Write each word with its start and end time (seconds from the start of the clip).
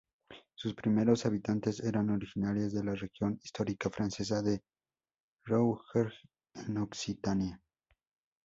Sus 0.55 0.73
primeros 0.73 1.27
habitantes 1.27 1.79
eran 1.79 2.09
originarios 2.09 2.73
de 2.73 2.83
la 2.83 2.95
región 2.95 3.39
histórica 3.43 3.91
francesa 3.91 4.41
del 4.41 4.59
Rouergue 5.45 6.15
en 6.55 6.79
Occitania. 6.79 7.61